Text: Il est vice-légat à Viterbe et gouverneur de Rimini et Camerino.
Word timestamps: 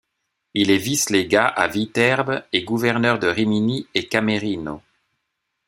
Il 0.55 0.71
est 0.71 0.77
vice-légat 0.79 1.45
à 1.45 1.67
Viterbe 1.67 2.41
et 2.51 2.63
gouverneur 2.63 3.19
de 3.19 3.27
Rimini 3.27 3.85
et 3.93 4.07
Camerino. 4.07 4.81